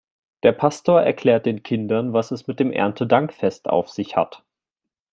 Der 0.41 0.51
Pastor 0.51 0.99
erklärt 1.01 1.45
den 1.45 1.61
Kindern, 1.61 2.11
was 2.11 2.31
es 2.31 2.47
mit 2.47 2.59
dem 2.59 2.71
Erntedankfest 2.71 3.67
auf 3.69 3.87
sich 3.91 4.15
hat. 4.17 4.43